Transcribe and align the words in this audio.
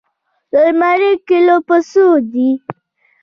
د 0.51 0.53
مڼې 0.79 1.11
کيلو 1.27 1.57
په 1.67 1.77
څو 1.89 2.05
دی؟ 2.31 2.49